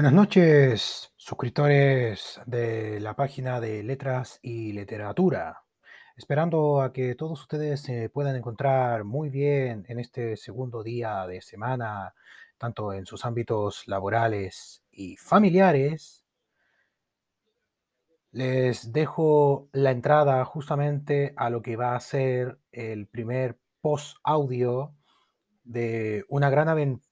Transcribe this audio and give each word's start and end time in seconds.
Buenas 0.00 0.14
noches, 0.14 1.12
suscriptores 1.18 2.40
de 2.46 3.00
la 3.00 3.14
página 3.14 3.60
de 3.60 3.82
Letras 3.82 4.38
y 4.40 4.72
Literatura. 4.72 5.62
Esperando 6.16 6.80
a 6.80 6.90
que 6.90 7.14
todos 7.14 7.42
ustedes 7.42 7.82
se 7.82 8.08
puedan 8.08 8.34
encontrar 8.34 9.04
muy 9.04 9.28
bien 9.28 9.84
en 9.88 9.98
este 9.98 10.38
segundo 10.38 10.82
día 10.82 11.26
de 11.26 11.42
semana, 11.42 12.14
tanto 12.56 12.94
en 12.94 13.04
sus 13.04 13.26
ámbitos 13.26 13.86
laborales 13.88 14.82
y 14.90 15.18
familiares. 15.18 16.24
Les 18.32 18.94
dejo 18.94 19.68
la 19.72 19.90
entrada 19.90 20.42
justamente 20.46 21.34
a 21.36 21.50
lo 21.50 21.60
que 21.60 21.76
va 21.76 21.94
a 21.94 22.00
ser 22.00 22.58
el 22.72 23.06
primer 23.06 23.58
post 23.82 24.16
audio 24.24 24.94
de 25.62 26.24
una 26.30 26.48
gran 26.48 26.70
aventura 26.70 27.09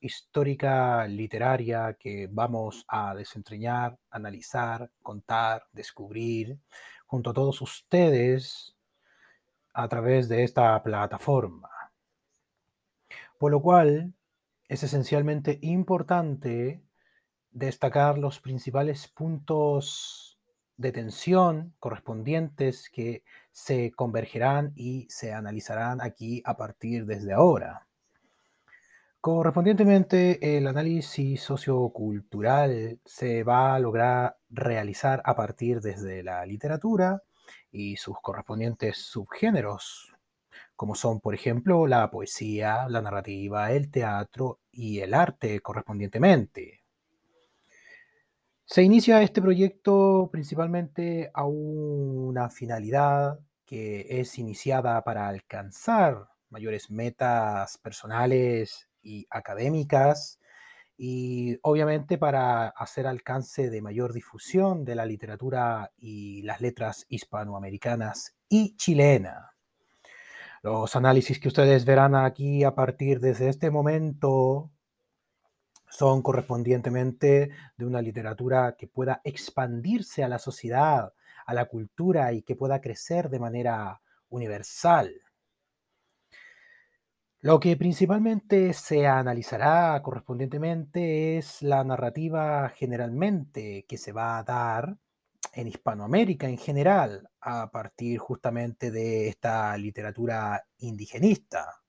histórica 0.00 1.06
literaria 1.08 1.96
que 1.98 2.28
vamos 2.30 2.84
a 2.86 3.14
desentrañar, 3.14 3.98
analizar, 4.10 4.90
contar, 5.02 5.66
descubrir 5.72 6.58
junto 7.06 7.30
a 7.30 7.34
todos 7.34 7.60
ustedes 7.60 8.76
a 9.74 9.88
través 9.88 10.28
de 10.28 10.44
esta 10.44 10.80
plataforma. 10.82 11.68
Por 13.38 13.50
lo 13.50 13.60
cual 13.60 14.14
es 14.68 14.82
esencialmente 14.84 15.58
importante 15.62 16.82
destacar 17.50 18.18
los 18.18 18.38
principales 18.38 19.08
puntos 19.08 20.38
de 20.76 20.92
tensión 20.92 21.74
correspondientes 21.80 22.88
que 22.88 23.24
se 23.50 23.90
convergerán 23.90 24.72
y 24.76 25.06
se 25.10 25.32
analizarán 25.32 26.00
aquí 26.00 26.40
a 26.44 26.56
partir 26.56 27.04
desde 27.04 27.32
ahora. 27.32 27.89
Correspondientemente, 29.20 30.56
el 30.56 30.66
análisis 30.66 31.42
sociocultural 31.42 33.00
se 33.04 33.42
va 33.42 33.74
a 33.74 33.78
lograr 33.78 34.38
realizar 34.48 35.20
a 35.26 35.36
partir 35.36 35.82
desde 35.82 36.22
la 36.22 36.46
literatura 36.46 37.22
y 37.70 37.96
sus 37.96 38.16
correspondientes 38.22 38.96
subgéneros, 38.96 40.14
como 40.74 40.94
son, 40.94 41.20
por 41.20 41.34
ejemplo, 41.34 41.86
la 41.86 42.10
poesía, 42.10 42.88
la 42.88 43.02
narrativa, 43.02 43.70
el 43.72 43.90
teatro 43.90 44.60
y 44.72 45.00
el 45.00 45.12
arte 45.12 45.60
correspondientemente. 45.60 46.82
Se 48.64 48.82
inicia 48.82 49.20
este 49.20 49.42
proyecto 49.42 50.30
principalmente 50.32 51.30
a 51.34 51.44
una 51.44 52.48
finalidad 52.48 53.38
que 53.66 54.06
es 54.20 54.38
iniciada 54.38 55.04
para 55.04 55.28
alcanzar 55.28 56.26
mayores 56.48 56.90
metas 56.90 57.76
personales 57.76 58.89
y 59.02 59.26
académicas 59.30 60.40
y 60.96 61.58
obviamente 61.62 62.18
para 62.18 62.68
hacer 62.68 63.06
alcance 63.06 63.70
de 63.70 63.80
mayor 63.80 64.12
difusión 64.12 64.84
de 64.84 64.94
la 64.94 65.06
literatura 65.06 65.92
y 65.96 66.42
las 66.42 66.60
letras 66.60 67.06
hispanoamericanas 67.08 68.34
y 68.50 68.76
chilena. 68.76 69.54
Los 70.62 70.94
análisis 70.96 71.40
que 71.40 71.48
ustedes 71.48 71.86
verán 71.86 72.14
aquí 72.14 72.64
a 72.64 72.74
partir 72.74 73.18
desde 73.20 73.48
este 73.48 73.70
momento 73.70 74.70
son 75.88 76.20
correspondientemente 76.20 77.50
de 77.78 77.86
una 77.86 78.02
literatura 78.02 78.76
que 78.78 78.86
pueda 78.86 79.22
expandirse 79.24 80.22
a 80.22 80.28
la 80.28 80.38
sociedad, 80.38 81.14
a 81.46 81.54
la 81.54 81.64
cultura 81.64 82.34
y 82.34 82.42
que 82.42 82.56
pueda 82.56 82.82
crecer 82.82 83.30
de 83.30 83.38
manera 83.38 84.02
universal. 84.28 85.14
Lo 87.42 87.58
que 87.58 87.74
principalmente 87.74 88.74
se 88.74 89.06
analizará 89.06 90.02
correspondientemente 90.02 91.38
es 91.38 91.62
la 91.62 91.82
narrativa 91.84 92.68
generalmente 92.68 93.86
que 93.88 93.96
se 93.96 94.12
va 94.12 94.36
a 94.36 94.42
dar 94.42 94.98
en 95.54 95.66
Hispanoamérica 95.68 96.48
en 96.48 96.58
general, 96.58 97.30
a 97.40 97.70
partir 97.70 98.18
justamente 98.18 98.90
de 98.90 99.28
esta 99.28 99.74
literatura 99.78 100.62
indigenista, 100.80 101.80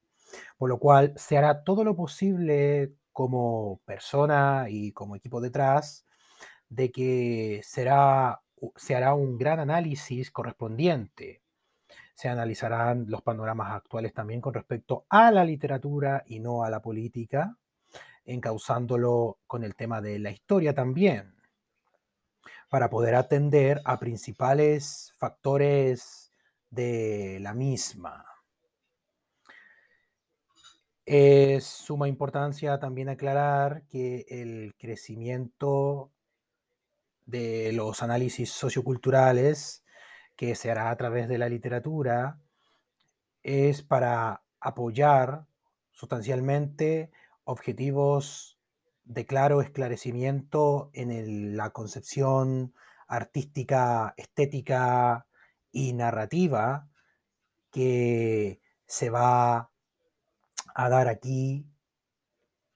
por 0.58 0.70
lo 0.70 0.80
cual 0.80 1.14
se 1.18 1.38
hará 1.38 1.66
todo 1.66 1.84
lo 1.84 1.97
posible 1.97 2.94
como 3.12 3.81
persona 3.84 4.68
y 4.70 4.94
como 4.94 5.18
equipo 5.18 5.42
detrás 5.42 6.06
de 6.70 6.92
que 6.94 7.62
será, 7.66 8.42
se 8.78 8.96
hará 8.96 9.16
un 9.16 9.38
gran 9.38 9.59
análisis 9.59 10.31
correspondiente 10.31 11.41
se 12.22 12.30
analizarán 12.30 13.08
los 13.09 13.24
panoramas 13.24 13.72
actuales 13.72 14.14
también 14.14 14.42
con 14.42 14.54
respecto 14.54 15.08
a 15.09 15.32
la 15.32 15.44
literatura 15.44 16.24
y 16.28 16.40
no 16.40 16.64
a 16.64 16.70
la 16.70 16.80
política, 16.80 17.58
encauzándolo 18.26 19.40
con 19.48 19.64
el 19.64 19.74
tema 19.74 20.02
de 20.02 20.20
la 20.20 20.30
historia 20.30 20.76
también, 20.76 21.34
para 22.70 22.92
poder 22.92 23.16
atender 23.16 23.82
a 23.86 23.98
principales 23.98 25.16
factores 25.18 26.32
de 26.70 27.40
la 27.42 27.56
misma. 27.56 28.24
Es 31.03 31.66
suma 31.66 32.08
importancia 32.08 32.80
también 32.80 33.09
aclarar 33.09 33.82
que 33.88 34.28
el 34.30 34.76
crecimiento 34.78 36.12
de 37.26 37.72
los 37.74 38.03
análisis 38.03 38.52
socioculturales 38.52 39.84
que 40.36 40.56
se 40.56 40.72
hará 40.72 40.90
a 40.90 40.97
través 40.97 41.28
de 41.28 41.38
la 41.38 41.50
literatura 41.50 42.40
es 43.44 43.81
para 43.81 44.44
apoyar 44.59 45.46
sustancialmente 45.92 47.12
objetivos 47.44 48.58
de 49.03 49.25
claro 49.25 49.62
esclarecimiento 49.62 50.90
en 50.94 51.58
la 51.58 51.72
concepción 51.72 52.74
artística, 53.08 54.14
estética 54.18 55.28
y 55.72 55.94
narrativa 55.94 56.88
que 57.72 58.62
se 58.86 59.09
va 59.09 59.72
a 60.75 60.90
dar 60.90 61.08
aquí 61.08 61.66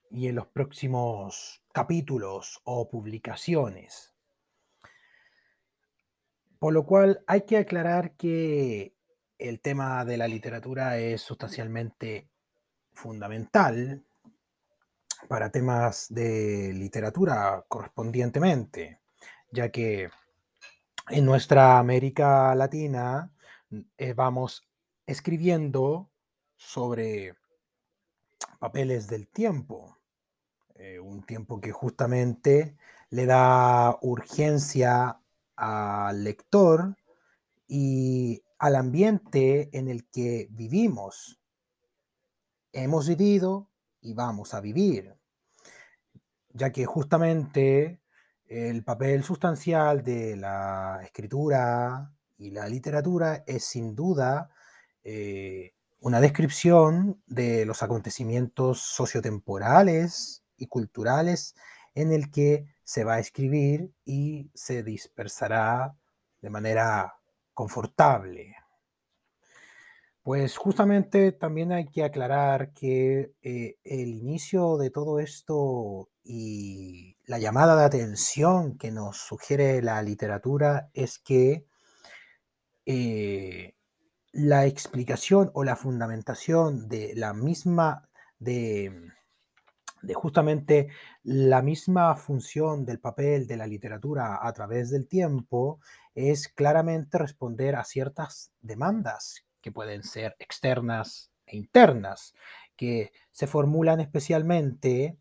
y 0.09 0.27
en 0.27 0.35
los 0.35 0.47
próximos 0.47 1.61
capítulos 1.73 2.61
o 2.63 2.89
publicaciones. 2.89 4.14
Por 6.59 6.73
lo 6.73 6.85
cual 6.85 7.23
hay 7.27 7.41
que 7.41 7.57
aclarar 7.57 8.15
que 8.15 8.95
el 9.37 9.59
tema 9.59 10.05
de 10.05 10.17
la 10.17 10.27
literatura 10.27 10.97
es 10.97 11.21
sustancialmente 11.21 12.29
fundamental 12.93 14.03
para 15.27 15.49
temas 15.49 16.07
de 16.09 16.71
literatura 16.73 17.65
correspondientemente, 17.67 19.01
ya 19.51 19.69
que 19.69 20.09
en 21.09 21.25
nuestra 21.25 21.77
América 21.79 22.55
Latina 22.55 23.31
eh, 23.97 24.13
vamos 24.13 24.63
escribiendo 25.05 26.09
sobre 26.55 27.35
papeles 28.59 29.07
del 29.07 29.27
tiempo, 29.27 29.97
eh, 30.75 30.99
un 30.99 31.23
tiempo 31.23 31.59
que 31.59 31.71
justamente 31.71 32.75
le 33.09 33.25
da 33.25 33.97
urgencia 34.01 35.19
al 35.55 36.23
lector 36.23 36.95
y 37.67 38.41
al 38.59 38.75
ambiente 38.75 39.69
en 39.77 39.89
el 39.89 40.07
que 40.09 40.47
vivimos. 40.51 41.39
Hemos 42.71 43.07
vivido 43.07 43.69
y 44.01 44.13
vamos 44.13 44.53
a 44.53 44.61
vivir, 44.61 45.15
ya 46.53 46.71
que 46.71 46.85
justamente 46.85 48.01
el 48.47 48.83
papel 48.83 49.23
sustancial 49.23 50.03
de 50.03 50.35
la 50.35 50.99
escritura 51.03 52.13
y 52.37 52.51
la 52.51 52.67
literatura 52.67 53.43
es 53.47 53.63
sin 53.63 53.95
duda 53.95 54.49
eh, 55.03 55.73
una 55.99 56.19
descripción 56.21 57.21
de 57.25 57.65
los 57.65 57.81
acontecimientos 57.81 58.81
sociotemporales 58.81 60.43
y 60.57 60.67
culturales 60.67 61.55
en 61.95 62.11
el 62.11 62.29
que 62.29 62.74
se 62.85 63.03
va 63.03 63.15
a 63.15 63.19
escribir 63.19 63.91
y 64.05 64.49
se 64.53 64.83
dispersará 64.83 65.97
de 66.41 66.49
manera 66.49 67.15
confortable. 67.53 68.55
Pues 70.21 70.57
justamente 70.57 71.31
también 71.31 71.71
hay 71.71 71.87
que 71.87 72.03
aclarar 72.03 72.73
que 72.73 73.33
eh, 73.41 73.77
el 73.83 74.09
inicio 74.09 74.77
de 74.77 74.89
todo 74.91 75.19
esto 75.19 76.09
y 76.23 77.17
la 77.25 77.39
llamada 77.39 77.75
de 77.75 77.85
atención 77.85 78.77
que 78.77 78.91
nos 78.91 79.17
sugiere 79.17 79.81
la 79.81 80.01
literatura 80.01 80.89
es 80.93 81.19
que 81.19 81.65
eh, 82.85 83.75
la 84.31 84.65
explicación 84.65 85.51
o 85.53 85.63
la 85.63 85.75
fundamentación 85.75 86.87
de 86.87 87.13
la 87.15 87.33
misma, 87.33 88.09
de, 88.39 89.11
de 90.05 90.13
justamente 90.13 90.87
la 91.23 91.61
misma 91.61 92.15
función 92.15 92.85
del 92.85 92.99
papel 92.99 93.47
de 93.47 93.57
la 93.57 93.67
literatura 93.67 94.39
a 94.41 94.53
través 94.53 94.89
del 94.89 95.07
tiempo 95.07 95.79
es 96.13 96.47
claramente 96.47 97.17
responder 97.17 97.75
a 97.75 97.83
ciertas 97.83 98.51
demandas 98.61 99.45
que 99.61 99.71
pueden 99.71 100.03
ser 100.03 100.35
externas 100.39 101.31
e 101.45 101.57
internas, 101.57 102.33
que 102.75 103.11
se 103.31 103.47
formulan 103.47 103.99
especialmente 103.99 105.17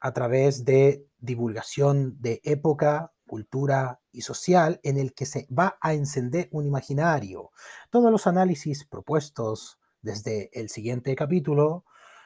a 0.00 0.12
través 0.12 0.64
de 0.64 1.06
divulgación 1.18 2.20
de 2.20 2.40
época, 2.44 3.12
cultura 3.26 4.00
y 4.12 4.22
social 4.22 4.80
en 4.82 4.98
el 4.98 5.14
que 5.14 5.26
se 5.26 5.46
va 5.46 5.78
a 5.80 5.94
encender 5.94 6.48
un 6.52 6.66
imaginario. 6.66 7.52
Todos 7.90 8.10
los 8.10 8.26
análisis 8.26 8.84
propuestos 8.84 9.78
desde 10.02 10.50
el 10.52 10.68
siguiente 10.68 11.14
capítulo 11.16 11.84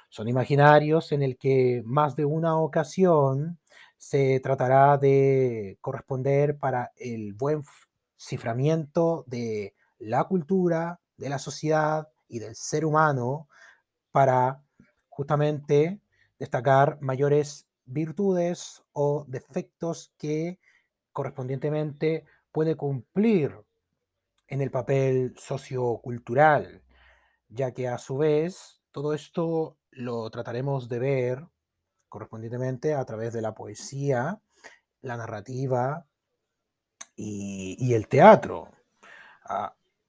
son 0.08 0.28
imaginarios 0.28 1.12
en 1.12 1.22
el 1.22 1.36
que 1.36 1.82
más 1.84 2.16
de 2.16 2.24
una 2.24 2.58
ocasión 2.58 3.58
se 3.96 4.40
tratará 4.40 4.96
de 4.96 5.78
corresponder 5.80 6.58
para 6.58 6.92
el 6.96 7.34
buen 7.34 7.62
ciframiento 8.16 9.24
de 9.26 9.74
la 9.98 10.24
cultura, 10.24 11.00
de 11.16 11.28
la 11.28 11.38
sociedad 11.38 12.08
y 12.28 12.38
del 12.38 12.54
ser 12.54 12.84
humano 12.84 13.48
para 14.12 14.62
justamente 15.08 16.00
destacar 16.38 16.98
mayores 17.00 17.66
virtudes 17.84 18.82
o 18.92 19.24
defectos 19.26 20.12
que 20.16 20.58
correspondientemente 21.12 22.24
puede 22.52 22.76
cumplir 22.76 23.54
en 24.46 24.60
el 24.60 24.70
papel 24.70 25.34
sociocultural, 25.36 26.82
ya 27.48 27.72
que 27.72 27.88
a 27.88 27.98
su 27.98 28.18
vez 28.18 28.80
todo 28.92 29.14
esto 29.14 29.76
lo 29.90 30.28
trataremos 30.30 30.88
de 30.88 30.98
ver 30.98 31.46
correspondientemente 32.08 32.94
a 32.94 33.04
través 33.04 33.32
de 33.32 33.42
la 33.42 33.54
poesía, 33.54 34.40
la 35.02 35.16
narrativa 35.16 36.06
y, 37.14 37.92
el 37.94 38.08
teatro, 38.08 38.70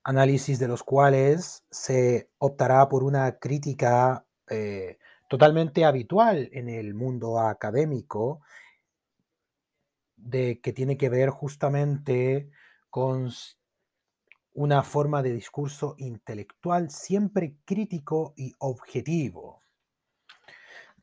análisis 0.04 0.60
de 0.60 0.68
los 0.68 0.84
cuales 0.84 1.66
se 1.70 2.30
optará 2.38 2.88
por 2.88 3.04
una 3.04 3.40
crítica 3.40 4.26
eh, 4.50 4.98
totalmente 5.28 5.86
habitual 5.86 6.50
en 6.52 6.70
el 6.70 6.94
mundo 6.94 7.40
académico 7.40 8.42
de 10.16 10.60
que 10.62 10.74
tiene 10.74 10.98
que 10.98 11.10
ver 11.10 11.30
justamente 11.30 12.50
con 12.90 13.32
una 14.54 14.84
forma 14.84 15.22
de 15.24 15.34
discurso 15.34 15.96
intelectual 15.98 16.90
siempre 16.90 17.56
crítico 17.66 18.34
y 18.36 18.54
objetivo. 18.60 19.49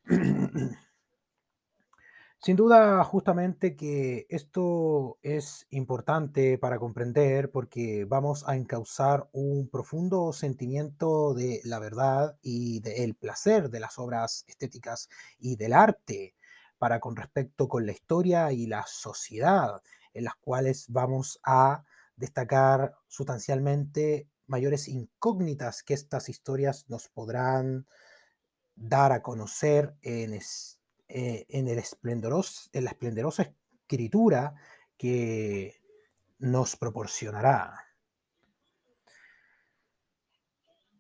Sin 2.38 2.55
duda, 2.55 3.03
justamente 3.03 3.75
que 3.75 4.26
esto 4.29 5.19
es 5.23 5.67
importante 5.70 6.58
para 6.58 6.79
comprender 6.79 7.50
porque 7.50 8.05
vamos 8.05 8.47
a 8.47 8.55
encauzar 8.55 9.29
un 9.32 9.69
profundo 9.69 10.32
sentimiento 10.32 11.35
de 11.35 11.61
la 11.64 11.81
verdad 11.81 12.38
y 12.43 12.79
del 12.81 13.17
placer 13.17 13.69
de 13.69 13.81
las 13.81 13.99
obras 13.99 14.44
estéticas 14.47 15.08
y 15.41 15.56
del 15.56 15.73
arte 15.73 16.37
para 16.79 17.00
con 17.00 17.17
respecto 17.17 17.69
con 17.69 17.85
la 17.85 17.93
historia 17.93 18.52
y 18.52 18.67
la 18.67 18.85
sociedad, 18.87 19.82
en 20.14 20.25
las 20.25 20.37
cuales 20.37 20.87
vamos 20.88 21.41
a 21.43 21.82
destacar 22.14 22.94
sustancialmente 23.09 24.29
mayores 24.47 24.87
incógnitas 24.87 25.82
que 25.82 25.94
estas 25.94 26.29
historias 26.29 26.85
nos 26.88 27.09
podrán 27.09 27.87
dar 28.76 29.12
a 29.12 29.23
conocer 29.23 29.94
en, 30.02 30.34
eh, 30.34 31.46
en, 31.49 31.69
el 31.69 31.82
en 31.82 32.84
la 32.84 32.90
esplendorosa 32.90 33.43
escritura 33.43 34.55
que 34.96 35.81
nos 36.38 36.76
proporcionará. 36.76 37.75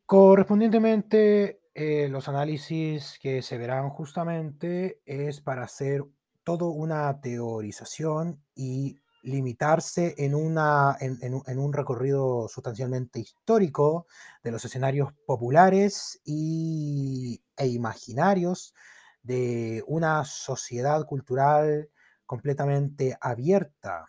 Correspondientemente, 0.06 1.60
eh, 1.74 2.08
los 2.08 2.28
análisis 2.28 3.18
que 3.20 3.42
se 3.42 3.58
verán 3.58 3.90
justamente 3.90 5.00
es 5.04 5.40
para 5.40 5.64
hacer 5.64 6.04
toda 6.44 6.66
una 6.66 7.20
teorización 7.20 8.40
y 8.54 9.00
limitarse 9.22 10.14
en, 10.18 10.36
una, 10.36 10.96
en, 11.00 11.58
un 11.58 11.72
recorrido 11.72 12.46
sustancialmente 12.48 13.18
histórico 13.18 14.06
de 14.44 14.52
los 14.52 14.64
escenarios 14.64 15.12
populares 15.26 16.20
y, 16.24 17.42
e 17.56 17.68
imaginarios 17.68 18.74
de 19.22 19.82
una 19.86 20.24
sociedad 20.24 21.04
cultural 21.06 21.90
completamente 22.26 23.16
abierta, 23.20 24.06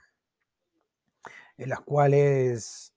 en 1.57 1.69
las 1.69 1.81
cuales 1.81 2.93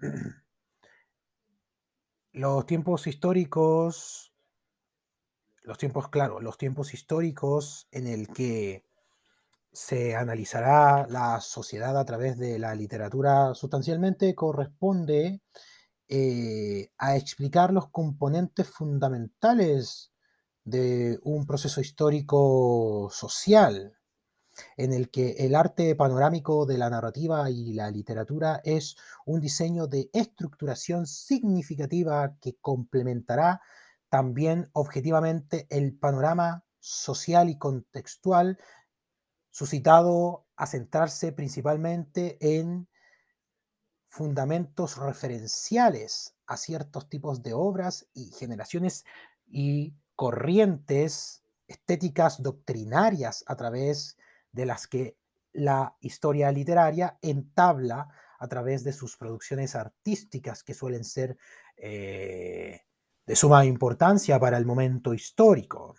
los 2.32 2.66
tiempos 2.66 3.06
históricos, 3.06 4.32
los 5.62 5.78
tiempos, 5.78 6.08
claro, 6.08 6.40
los 6.40 6.58
tiempos 6.58 6.94
históricos 6.94 7.88
en 7.90 8.06
el 8.06 8.28
que 8.28 8.84
se 9.72 10.14
analizará 10.14 11.06
la 11.08 11.40
sociedad 11.40 11.98
a 11.98 12.04
través 12.04 12.38
de 12.38 12.60
la 12.60 12.74
literatura 12.76 13.54
sustancialmente 13.54 14.34
corresponde 14.34 15.40
eh, 16.08 16.90
a 16.98 17.16
explicar 17.16 17.72
los 17.72 17.88
componentes 17.90 18.68
fundamentales 18.68 20.12
de 20.64 21.18
un 21.22 21.46
proceso 21.46 21.80
histórico 21.80 23.08
social 23.12 23.96
en 24.76 24.92
el 24.92 25.10
que 25.10 25.32
el 25.38 25.54
arte 25.54 25.94
panorámico 25.94 26.66
de 26.66 26.78
la 26.78 26.90
narrativa 26.90 27.50
y 27.50 27.72
la 27.72 27.90
literatura 27.90 28.60
es 28.64 28.96
un 29.26 29.40
diseño 29.40 29.86
de 29.86 30.10
estructuración 30.12 31.06
significativa 31.06 32.36
que 32.40 32.56
complementará 32.60 33.60
también 34.08 34.70
objetivamente 34.72 35.66
el 35.70 35.96
panorama 35.96 36.64
social 36.78 37.48
y 37.48 37.58
contextual 37.58 38.58
suscitado 39.50 40.46
a 40.56 40.66
centrarse 40.66 41.32
principalmente 41.32 42.36
en 42.40 42.88
fundamentos 44.14 44.96
referenciales 44.96 46.36
a 46.46 46.56
ciertos 46.56 47.08
tipos 47.08 47.42
de 47.42 47.52
obras 47.52 48.06
y 48.14 48.30
generaciones 48.30 49.04
y 49.48 49.92
corrientes 50.14 51.42
estéticas 51.66 52.40
doctrinarias 52.40 53.42
a 53.48 53.56
través 53.56 54.16
de 54.52 54.66
las 54.66 54.86
que 54.86 55.16
la 55.52 55.96
historia 55.98 56.52
literaria 56.52 57.18
entabla 57.22 58.06
a 58.38 58.46
través 58.46 58.84
de 58.84 58.92
sus 58.92 59.16
producciones 59.16 59.74
artísticas 59.74 60.62
que 60.62 60.74
suelen 60.74 61.02
ser 61.02 61.36
eh, 61.76 62.82
de 63.26 63.34
suma 63.34 63.64
importancia 63.64 64.38
para 64.38 64.58
el 64.58 64.64
momento 64.64 65.12
histórico. 65.12 65.96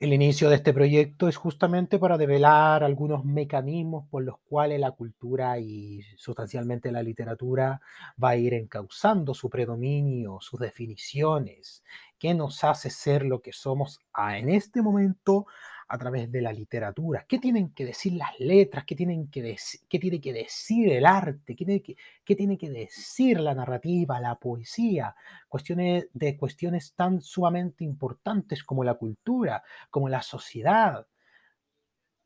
El 0.00 0.12
inicio 0.12 0.48
de 0.48 0.54
este 0.54 0.72
proyecto 0.72 1.26
es 1.26 1.36
justamente 1.36 1.98
para 1.98 2.16
develar 2.16 2.84
algunos 2.84 3.24
mecanismos 3.24 4.06
por 4.08 4.22
los 4.22 4.38
cuales 4.48 4.78
la 4.78 4.92
cultura 4.92 5.58
y 5.58 6.02
sustancialmente 6.16 6.92
la 6.92 7.02
literatura 7.02 7.80
va 8.22 8.30
a 8.30 8.36
ir 8.36 8.54
encauzando 8.54 9.34
su 9.34 9.50
predominio, 9.50 10.38
sus 10.40 10.60
definiciones, 10.60 11.82
qué 12.16 12.32
nos 12.32 12.62
hace 12.62 12.90
ser 12.90 13.24
lo 13.24 13.42
que 13.42 13.52
somos 13.52 13.98
en 14.16 14.50
este 14.50 14.82
momento 14.82 15.46
a 15.88 15.98
través 15.98 16.30
de 16.30 16.42
la 16.42 16.52
literatura. 16.52 17.24
¿Qué 17.26 17.38
tienen 17.38 17.70
que 17.70 17.86
decir 17.86 18.12
las 18.12 18.38
letras? 18.38 18.84
¿Qué, 18.84 18.94
tienen 18.94 19.30
que 19.30 19.56
qué 19.88 19.98
tiene 19.98 20.20
que 20.20 20.32
decir 20.32 20.92
el 20.92 21.06
arte? 21.06 21.56
¿Qué 21.56 21.64
tiene, 21.64 21.82
que, 21.82 21.96
¿Qué 22.24 22.36
tiene 22.36 22.58
que 22.58 22.68
decir 22.70 23.40
la 23.40 23.54
narrativa, 23.54 24.20
la 24.20 24.34
poesía? 24.34 25.14
Cuestiones 25.48 26.08
de 26.12 26.36
cuestiones 26.36 26.94
tan 26.94 27.22
sumamente 27.22 27.84
importantes 27.84 28.62
como 28.64 28.84
la 28.84 28.94
cultura, 28.94 29.62
como 29.90 30.08
la 30.10 30.20
sociedad, 30.20 31.06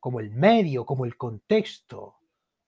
como 0.01 0.19
el 0.19 0.33
medio, 0.33 0.85
como 0.85 1.05
el 1.05 1.17
contexto. 1.17 2.17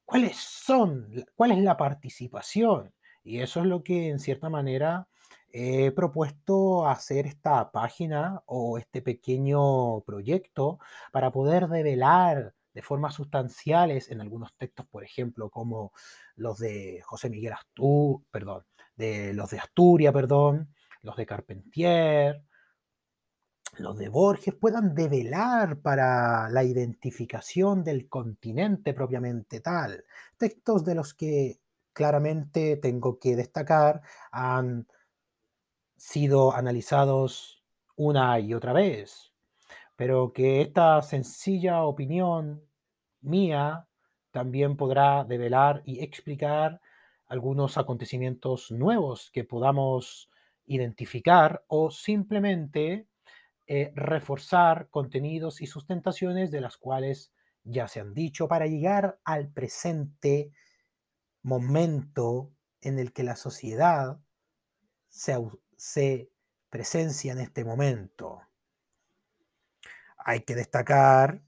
¿Cuáles 0.04 0.36
son? 0.36 1.24
¿Cuál 1.34 1.52
es 1.52 1.58
la 1.58 1.76
participación? 1.76 2.94
Y 3.24 3.40
eso 3.40 3.60
es 3.60 3.66
lo 3.66 3.82
que 3.82 4.10
en 4.10 4.20
cierta 4.20 4.48
manera 4.48 5.08
he 5.56 5.92
propuesto 5.92 6.84
hacer 6.88 7.26
esta 7.26 7.70
página 7.70 8.42
o 8.46 8.76
este 8.76 9.02
pequeño 9.02 10.00
proyecto 10.00 10.80
para 11.12 11.30
poder 11.30 11.68
develar 11.68 12.54
de 12.72 12.82
formas 12.82 13.14
sustanciales 13.14 14.10
en 14.10 14.20
algunos 14.20 14.52
textos, 14.56 14.84
por 14.88 15.04
ejemplo, 15.04 15.50
como 15.50 15.92
los 16.34 16.58
de 16.58 17.00
José 17.04 17.30
Miguel 17.30 17.52
Astú, 17.52 18.24
perdón, 18.32 18.64
de 18.96 19.32
los 19.32 19.50
de 19.50 19.60
Asturias, 19.60 20.12
perdón, 20.12 20.74
los 21.02 21.16
de 21.16 21.24
Carpentier, 21.24 22.42
los 23.78 23.96
de 23.96 24.08
Borges, 24.08 24.54
puedan 24.54 24.92
develar 24.92 25.78
para 25.78 26.50
la 26.50 26.64
identificación 26.64 27.84
del 27.84 28.08
continente 28.08 28.92
propiamente 28.92 29.60
tal. 29.60 30.04
Textos 30.36 30.84
de 30.84 30.96
los 30.96 31.14
que 31.14 31.60
claramente 31.92 32.76
tengo 32.76 33.20
que 33.20 33.36
destacar 33.36 34.02
han 34.32 34.88
sido 35.96 36.54
analizados 36.54 37.62
una 37.96 38.38
y 38.40 38.54
otra 38.54 38.72
vez, 38.72 39.32
pero 39.96 40.32
que 40.32 40.62
esta 40.62 41.00
sencilla 41.02 41.84
opinión 41.84 42.62
mía 43.20 43.86
también 44.30 44.76
podrá 44.76 45.24
develar 45.24 45.82
y 45.84 46.02
explicar 46.02 46.80
algunos 47.26 47.78
acontecimientos 47.78 48.70
nuevos 48.70 49.30
que 49.32 49.44
podamos 49.44 50.30
identificar 50.66 51.64
o 51.68 51.90
simplemente 51.90 53.06
eh, 53.66 53.92
reforzar 53.94 54.88
contenidos 54.90 55.60
y 55.60 55.66
sustentaciones 55.66 56.50
de 56.50 56.60
las 56.60 56.76
cuales 56.76 57.32
ya 57.62 57.88
se 57.88 58.00
han 58.00 58.12
dicho 58.12 58.46
para 58.46 58.66
llegar 58.66 59.18
al 59.24 59.48
presente 59.48 60.52
momento 61.42 62.52
en 62.80 62.98
el 62.98 63.12
que 63.12 63.22
la 63.22 63.36
sociedad 63.36 64.20
se, 65.08 65.38
se 65.76 66.30
presencia 66.70 67.32
en 67.32 67.40
este 67.40 67.64
momento. 67.64 68.40
Hay 70.18 70.40
que 70.40 70.54
destacar 70.54 71.42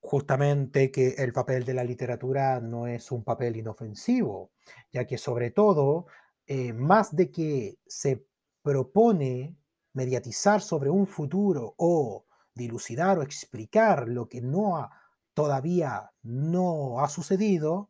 justamente 0.00 0.90
que 0.90 1.10
el 1.18 1.32
papel 1.32 1.64
de 1.64 1.74
la 1.74 1.84
literatura 1.84 2.60
no 2.60 2.86
es 2.86 3.12
un 3.12 3.22
papel 3.22 3.56
inofensivo, 3.56 4.52
ya 4.92 5.06
que 5.06 5.16
sobre 5.16 5.50
todo, 5.50 6.06
eh, 6.46 6.72
más 6.72 7.14
de 7.14 7.30
que 7.30 7.78
se 7.86 8.26
propone 8.62 9.56
mediatizar 9.92 10.60
sobre 10.60 10.90
un 10.90 11.06
futuro 11.06 11.74
o 11.76 12.26
dilucidar 12.54 13.18
o 13.18 13.22
explicar 13.22 14.08
lo 14.08 14.28
que 14.28 14.40
no 14.40 14.76
ha, 14.76 14.90
todavía 15.34 16.12
no 16.22 17.00
ha 17.00 17.08
sucedido, 17.08 17.88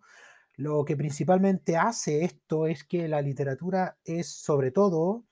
lo 0.56 0.84
que 0.84 0.96
principalmente 0.96 1.76
hace 1.76 2.24
esto 2.24 2.66
es 2.66 2.84
que 2.84 3.08
la 3.08 3.22
literatura 3.22 3.98
es 4.04 4.28
sobre 4.28 4.70
todo 4.70 5.24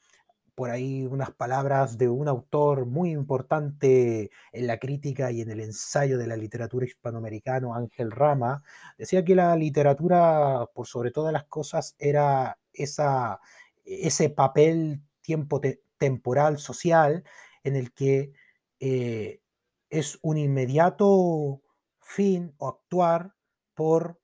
por 0.61 0.71
ahí 0.71 1.07
unas 1.07 1.31
palabras 1.31 1.97
de 1.97 2.11
un 2.11 2.29
autor 2.29 2.85
muy 2.85 3.13
importante 3.13 4.31
en 4.53 4.67
la 4.67 4.79
crítica 4.79 5.33
y 5.33 5.41
en 5.41 5.51
el 5.51 5.61
ensayo 5.61 6.19
de 6.19 6.27
la 6.27 6.37
literatura 6.37 6.85
hispanoamericana, 6.85 7.75
Ángel 7.75 8.11
Rama, 8.11 8.63
decía 8.99 9.25
que 9.25 9.35
la 9.35 9.57
literatura, 9.57 10.67
por 10.75 10.87
sobre 10.87 11.13
todas 11.13 11.33
las 11.33 11.45
cosas, 11.45 11.97
era 11.99 12.59
esa, 12.75 13.41
ese 13.87 14.29
papel 14.29 15.01
tiempo 15.23 15.63
temporal 15.97 16.59
social 16.59 17.25
en 17.65 17.77
el 17.77 17.95
que 17.95 18.35
eh, 18.81 19.41
es 19.89 20.19
un 20.21 20.37
inmediato 20.37 21.63
fin 22.03 22.53
o 22.59 22.69
actuar 22.69 23.35
por, 23.73 24.21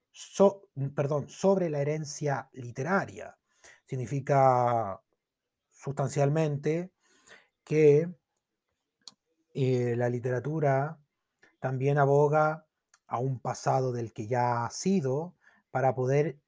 perdón, 0.94 1.30
sobre 1.30 1.70
la 1.70 1.80
herencia 1.80 2.50
literaria. 2.52 3.38
Significa 3.86 5.00
sustancialmente 5.86 6.90
que 7.62 8.12
eh, 9.54 9.94
la 9.96 10.08
literatura 10.08 10.98
también 11.60 11.96
aboga 11.96 12.66
a 13.06 13.20
un 13.20 13.38
pasado 13.38 13.92
del 13.92 14.12
que 14.12 14.26
ya 14.26 14.64
ha 14.64 14.70
sido 14.70 15.36
para 15.70 15.94
poder 15.94 16.40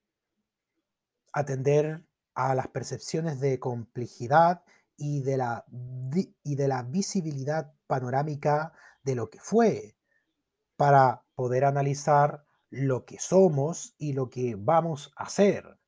atender 1.33 2.03
a 2.35 2.57
las 2.57 2.67
percepciones 2.67 3.39
de 3.39 3.61
complejidad 3.61 4.65
y 4.97 5.23
de 5.23 5.37
la, 5.37 5.65
y 6.43 6.57
de 6.57 6.67
la 6.67 6.83
visibilidad 6.83 7.73
panorámica 7.87 8.73
de 9.05 9.15
lo 9.15 9.31
que 9.31 9.39
fue, 9.39 9.95
para 10.77 11.23
poder 11.37 11.65
analizar 11.65 12.45
lo 12.71 13.05
que 13.05 13.21
somos 13.21 13.95
y 13.99 14.15
lo 14.15 14.31
que 14.31 14.57
vamos 14.59 15.13
a 15.15 15.25
hacer. 15.25 15.79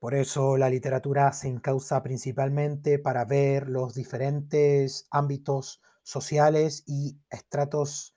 Por 0.00 0.14
eso 0.14 0.56
la 0.56 0.70
literatura 0.70 1.30
se 1.34 1.48
encausa 1.48 2.02
principalmente 2.02 2.98
para 2.98 3.26
ver 3.26 3.68
los 3.68 3.94
diferentes 3.94 5.06
ámbitos 5.10 5.82
sociales 6.02 6.84
y 6.86 7.20
estratos 7.28 8.16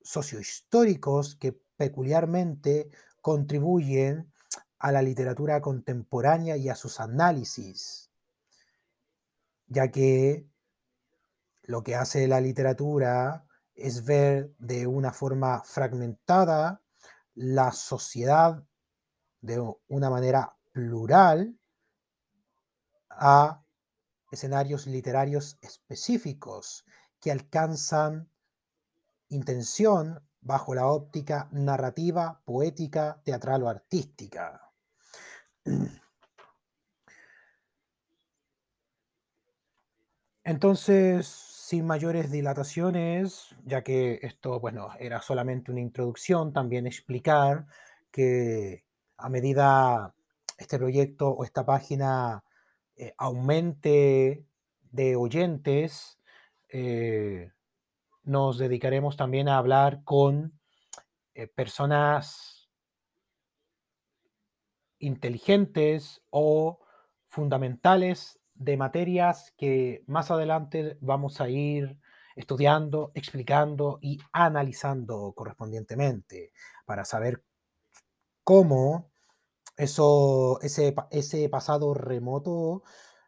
sociohistóricos 0.00 1.34
que 1.34 1.60
peculiarmente 1.76 2.88
contribuyen 3.20 4.32
a 4.78 4.92
la 4.92 5.02
literatura 5.02 5.60
contemporánea 5.60 6.56
y 6.56 6.68
a 6.68 6.76
sus 6.76 7.00
análisis, 7.00 8.12
ya 9.66 9.90
que 9.90 10.46
lo 11.62 11.82
que 11.82 11.96
hace 11.96 12.28
la 12.28 12.40
literatura 12.40 13.44
es 13.74 14.04
ver 14.04 14.54
de 14.60 14.86
una 14.86 15.12
forma 15.12 15.64
fragmentada 15.64 16.80
la 17.34 17.72
sociedad 17.72 18.67
de 19.40 19.60
una 19.88 20.10
manera 20.10 20.56
plural 20.72 21.58
a 23.10 23.62
escenarios 24.30 24.86
literarios 24.86 25.58
específicos 25.62 26.84
que 27.20 27.32
alcanzan 27.32 28.30
intención 29.28 30.22
bajo 30.40 30.74
la 30.74 30.86
óptica 30.86 31.48
narrativa, 31.52 32.40
poética, 32.44 33.20
teatral 33.24 33.62
o 33.64 33.68
artística. 33.68 34.70
Entonces, 40.44 41.26
sin 41.26 41.84
mayores 41.86 42.30
dilataciones, 42.30 43.54
ya 43.66 43.82
que 43.84 44.20
esto, 44.22 44.58
bueno, 44.60 44.88
era 44.98 45.20
solamente 45.20 45.70
una 45.70 45.82
introducción, 45.82 46.54
también 46.54 46.86
explicar 46.86 47.66
que 48.10 48.87
a 49.18 49.28
medida 49.28 50.14
este 50.56 50.78
proyecto 50.78 51.30
o 51.30 51.44
esta 51.44 51.66
página 51.66 52.44
eh, 52.96 53.14
aumente 53.18 54.44
de 54.90 55.16
oyentes, 55.16 56.18
eh, 56.68 57.52
nos 58.24 58.58
dedicaremos 58.58 59.16
también 59.16 59.48
a 59.48 59.58
hablar 59.58 60.02
con 60.04 60.58
eh, 61.34 61.46
personas 61.46 62.68
inteligentes 64.98 66.22
o 66.30 66.80
fundamentales 67.28 68.40
de 68.54 68.76
materias 68.76 69.54
que 69.56 70.02
más 70.06 70.30
adelante 70.30 70.98
vamos 71.00 71.40
a 71.40 71.48
ir 71.48 71.98
estudiando, 72.34 73.12
explicando 73.14 73.98
y 74.02 74.18
analizando 74.32 75.32
correspondientemente 75.34 76.52
para 76.84 77.04
saber 77.04 77.44
cómo 78.48 79.12
eso, 79.76 80.58
ese, 80.62 80.94
ese 81.10 81.50
pasado 81.50 81.92
remoto 81.92 82.82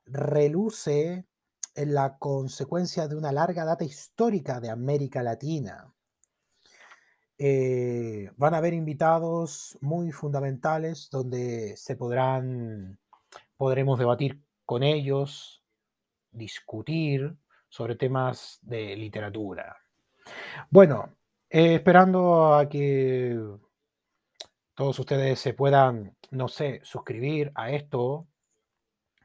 reluce 0.07 1.27
en 1.75 1.93
la 1.93 2.17
consecuencia 2.17 3.07
de 3.07 3.17
una 3.17 3.31
larga 3.31 3.67
data 3.67 3.85
histórica 3.85 4.61
de 4.61 4.71
América 4.71 5.23
Latina. 5.23 5.93
Eh, 7.37 8.31
van 8.39 8.55
a 8.55 8.57
haber 8.57 8.73
invitados 8.73 9.77
muy 9.83 10.11
fundamentales 10.11 11.11
donde 11.11 11.77
se 11.77 11.97
podrán, 11.97 12.99
podremos 13.59 13.99
debatir 13.99 14.43
con 14.65 14.83
ellos, 14.83 15.63
discutir 16.31 17.37
sobre 17.69 17.95
temas 17.97 18.59
de 18.63 18.97
literatura. 18.97 19.77
Bueno, 20.71 21.15
eh, 21.51 21.75
esperando 21.75 22.55
a 22.55 22.67
que 22.71 23.39
todos 24.81 24.99
ustedes 24.99 25.39
se 25.39 25.53
puedan, 25.53 26.17
no 26.31 26.49
sé, 26.49 26.81
suscribir 26.85 27.53
a 27.55 27.71
esto, 27.71 28.27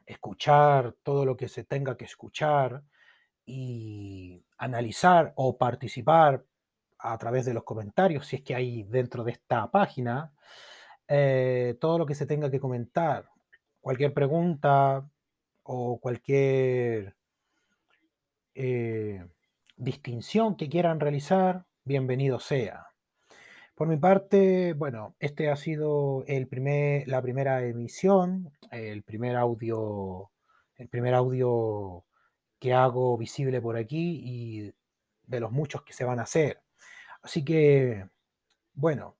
escuchar 0.04 0.94
todo 1.02 1.24
lo 1.24 1.34
que 1.34 1.48
se 1.48 1.64
tenga 1.64 1.96
que 1.96 2.04
escuchar 2.04 2.82
y 3.46 4.44
analizar 4.58 5.32
o 5.34 5.56
participar 5.56 6.44
a 6.98 7.16
través 7.16 7.46
de 7.46 7.54
los 7.54 7.64
comentarios, 7.64 8.26
si 8.26 8.36
es 8.36 8.42
que 8.42 8.54
hay 8.54 8.82
dentro 8.82 9.24
de 9.24 9.32
esta 9.32 9.70
página, 9.70 10.34
eh, 11.08 11.78
todo 11.80 11.96
lo 11.96 12.04
que 12.04 12.14
se 12.14 12.26
tenga 12.26 12.50
que 12.50 12.60
comentar, 12.60 13.30
cualquier 13.80 14.12
pregunta 14.12 15.08
o 15.62 15.98
cualquier 15.98 17.16
eh, 18.54 19.26
distinción 19.74 20.54
que 20.54 20.68
quieran 20.68 21.00
realizar, 21.00 21.64
bienvenido 21.82 22.40
sea. 22.40 22.85
Por 23.76 23.88
mi 23.88 23.98
parte, 23.98 24.72
bueno, 24.72 25.16
este 25.20 25.50
ha 25.50 25.56
sido 25.56 26.24
el 26.28 26.48
primer, 26.48 27.06
la 27.08 27.20
primera 27.20 27.62
emisión, 27.62 28.50
el 28.70 29.02
primer 29.02 29.36
audio, 29.36 30.30
el 30.76 30.88
primer 30.88 31.12
audio 31.12 32.06
que 32.58 32.72
hago 32.72 33.18
visible 33.18 33.60
por 33.60 33.76
aquí 33.76 34.22
y 34.24 34.74
de 35.24 35.40
los 35.40 35.52
muchos 35.52 35.82
que 35.82 35.92
se 35.92 36.06
van 36.06 36.20
a 36.20 36.22
hacer. 36.22 36.62
Así 37.22 37.44
que, 37.44 38.08
bueno, 38.72 39.18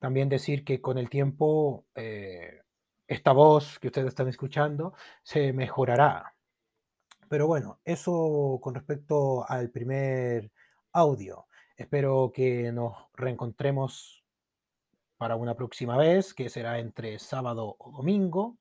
también 0.00 0.28
decir 0.28 0.64
que 0.64 0.80
con 0.80 0.98
el 0.98 1.08
tiempo 1.08 1.86
eh, 1.94 2.62
esta 3.06 3.30
voz 3.32 3.78
que 3.78 3.86
ustedes 3.86 4.08
están 4.08 4.26
escuchando 4.26 4.94
se 5.22 5.52
mejorará. 5.52 6.34
Pero 7.28 7.46
bueno, 7.46 7.78
eso 7.84 8.58
con 8.60 8.74
respecto 8.74 9.48
al 9.48 9.70
primer 9.70 10.50
audio. 10.92 11.46
Espero 11.82 12.30
que 12.32 12.70
nos 12.70 12.94
reencontremos 13.14 14.24
para 15.16 15.34
una 15.34 15.56
próxima 15.56 15.96
vez, 15.96 16.32
que 16.32 16.48
será 16.48 16.78
entre 16.78 17.18
sábado 17.18 17.74
o 17.76 17.90
domingo. 17.90 18.56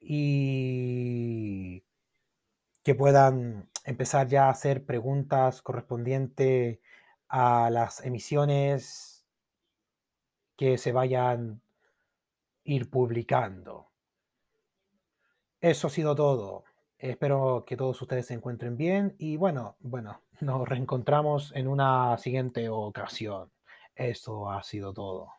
Y 0.00 1.84
que 2.82 2.96
puedan 2.96 3.70
empezar 3.84 4.26
ya 4.26 4.46
a 4.46 4.50
hacer 4.50 4.84
preguntas 4.84 5.62
correspondientes 5.62 6.80
a 7.28 7.70
las 7.70 8.04
emisiones 8.04 9.24
que 10.56 10.78
se 10.78 10.90
vayan 10.90 11.62
ir 12.64 12.90
publicando. 12.90 13.88
Eso 15.60 15.86
ha 15.86 15.90
sido 15.90 16.16
todo. 16.16 16.64
Espero 17.00 17.64
que 17.66 17.78
todos 17.78 18.00
ustedes 18.02 18.26
se 18.26 18.34
encuentren 18.34 18.76
bien 18.76 19.16
y 19.18 19.36
bueno, 19.36 19.76
bueno, 19.80 20.20
nos 20.40 20.68
reencontramos 20.68 21.50
en 21.56 21.66
una 21.66 22.18
siguiente 22.18 22.68
ocasión. 22.68 23.50
Eso 23.94 24.50
ha 24.50 24.62
sido 24.62 24.92
todo. 24.92 25.32